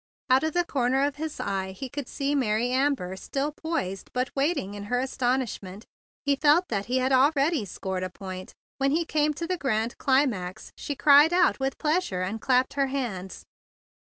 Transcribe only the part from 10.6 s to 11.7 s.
she cried out